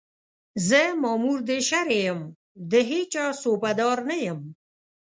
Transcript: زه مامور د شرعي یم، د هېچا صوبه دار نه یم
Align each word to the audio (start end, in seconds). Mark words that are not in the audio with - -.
زه 0.67 0.81
مامور 1.01 1.37
د 1.49 1.51
شرعي 1.69 1.99
یم، 2.07 2.21
د 2.71 2.73
هېچا 2.89 3.25
صوبه 3.41 3.71
دار 3.79 3.97
نه 4.09 4.17
یم 4.25 4.39